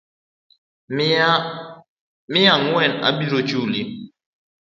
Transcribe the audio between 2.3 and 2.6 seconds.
mia